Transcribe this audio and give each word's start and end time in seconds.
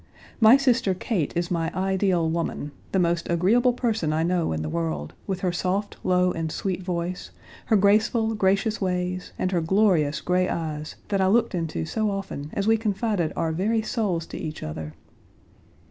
My 0.39 0.57
sister, 0.57 0.95
Kate, 0.95 1.31
is 1.35 1.51
my 1.51 1.71
ideal 1.75 2.27
woman, 2.27 2.71
the 2.91 2.97
most 2.97 3.29
agreeable 3.29 3.71
person 3.73 4.11
I 4.11 4.23
know 4.23 4.51
in 4.51 4.63
the 4.63 4.67
world, 4.67 5.13
with 5.27 5.41
her 5.41 5.51
soft, 5.51 5.95
low, 6.03 6.31
and 6.31 6.51
sweet 6.51 6.81
voice, 6.81 7.29
her 7.67 7.75
graceful, 7.75 8.33
gracious 8.33 8.81
ways, 8.81 9.31
and 9.37 9.51
her 9.51 9.61
glorious 9.61 10.19
gray 10.19 10.49
eyes, 10.49 10.95
that 11.09 11.21
I 11.21 11.27
looked 11.27 11.53
into 11.53 11.85
so 11.85 12.09
often 12.09 12.49
as 12.53 12.65
we 12.65 12.77
confided 12.77 13.31
our 13.35 13.51
very 13.51 13.83
souls 13.83 14.25
to 14.25 14.39
each 14.39 14.63
other. 14.63 14.95